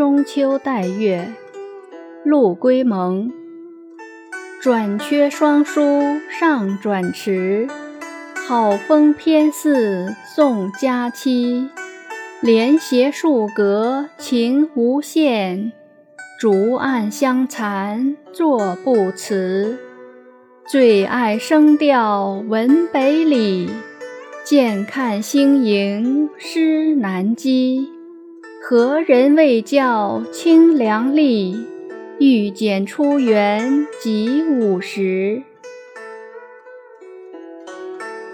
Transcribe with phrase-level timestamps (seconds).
[0.00, 1.30] 中秋带月，
[2.24, 3.30] 陆龟蒙。
[4.62, 7.68] 转缺双书上转迟，
[8.48, 11.68] 好风偏似送佳期。
[12.40, 15.70] 连携数阁情无限，
[16.40, 19.76] 竹岸相残坐不辞。
[20.66, 23.68] 最爱声调闻北里，
[24.44, 27.99] 渐看星盈诗难积。
[28.72, 31.66] 何人未教清凉丽？
[32.20, 35.42] 欲剪出园即午时。